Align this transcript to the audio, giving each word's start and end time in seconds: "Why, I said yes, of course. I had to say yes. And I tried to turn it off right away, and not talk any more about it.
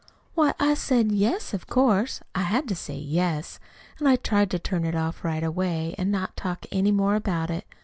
"Why, 0.33 0.55
I 0.59 0.73
said 0.73 1.11
yes, 1.11 1.53
of 1.53 1.67
course. 1.67 2.21
I 2.33 2.41
had 2.41 2.67
to 2.69 2.75
say 2.75 2.95
yes. 2.95 3.59
And 3.99 4.09
I 4.09 4.15
tried 4.15 4.49
to 4.49 4.57
turn 4.57 4.83
it 4.83 4.95
off 4.95 5.23
right 5.23 5.43
away, 5.43 5.93
and 5.95 6.11
not 6.11 6.35
talk 6.35 6.65
any 6.71 6.91
more 6.91 7.13
about 7.13 7.51
it. 7.51 7.67